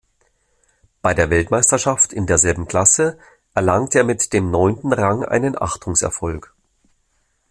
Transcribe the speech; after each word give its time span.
Bei 1.03 1.13
der 1.13 1.29
Weltmeisterschaft 1.29 2.11
in 2.11 2.25
derselben 2.25 2.67
Klasse 2.67 3.19
erlangte 3.53 3.99
er 3.99 4.03
mit 4.03 4.33
dem 4.33 4.49
neunten 4.49 4.93
Rang 4.93 5.23
einen 5.23 5.55
Achtungserfolg. 5.55 6.55